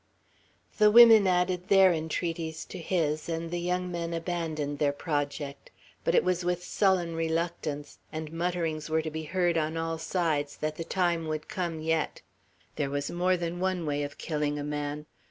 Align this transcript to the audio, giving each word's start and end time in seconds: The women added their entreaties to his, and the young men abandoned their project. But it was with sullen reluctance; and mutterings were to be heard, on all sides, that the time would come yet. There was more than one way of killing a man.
The 0.79 0.89
women 0.89 1.27
added 1.27 1.67
their 1.67 1.93
entreaties 1.93 2.65
to 2.65 2.79
his, 2.79 3.29
and 3.29 3.51
the 3.51 3.59
young 3.59 3.91
men 3.91 4.15
abandoned 4.15 4.79
their 4.79 4.91
project. 4.91 5.69
But 6.03 6.15
it 6.15 6.23
was 6.23 6.43
with 6.43 6.63
sullen 6.63 7.15
reluctance; 7.15 7.99
and 8.11 8.33
mutterings 8.33 8.89
were 8.89 9.03
to 9.03 9.11
be 9.11 9.25
heard, 9.25 9.59
on 9.59 9.77
all 9.77 9.99
sides, 9.99 10.57
that 10.57 10.77
the 10.77 10.83
time 10.83 11.27
would 11.27 11.47
come 11.47 11.81
yet. 11.81 12.23
There 12.77 12.89
was 12.89 13.11
more 13.11 13.37
than 13.37 13.59
one 13.59 13.85
way 13.85 14.01
of 14.01 14.17
killing 14.17 14.57
a 14.57 14.63
man. 14.63 15.05